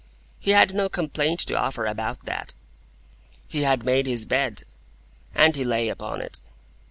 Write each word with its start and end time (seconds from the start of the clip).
He 0.39 0.49
had 0.49 0.73
no 0.73 0.89
complaint 0.89 1.41
to 1.41 1.53
offer 1.53 1.85
about 1.85 2.25
that. 2.25 2.55
He 3.47 3.61
had 3.61 3.85
made 3.85 4.07
his 4.07 4.25
bed, 4.25 4.63
and 5.35 5.55
he 5.55 5.63
lay 5.63 5.89
upon 5.89 6.21
it. 6.21 6.41